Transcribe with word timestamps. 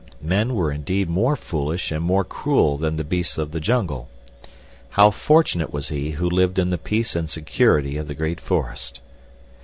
Men 0.23 0.55
were 0.55 0.71
indeed 0.71 1.09
more 1.11 1.35
foolish 1.35 1.91
and 1.91 2.03
more 2.03 2.23
cruel 2.23 2.75
than 2.75 2.95
the 2.95 3.03
beasts 3.03 3.37
of 3.37 3.51
the 3.51 3.59
jungle! 3.59 4.09
How 4.89 5.11
fortunate 5.11 5.71
was 5.71 5.89
he 5.89 6.09
who 6.17 6.27
lived 6.27 6.57
in 6.57 6.69
the 6.69 6.79
peace 6.79 7.15
and 7.15 7.29
security 7.29 7.97
of 7.97 8.07
the 8.07 8.15
great 8.15 8.41
forest! 8.41 8.99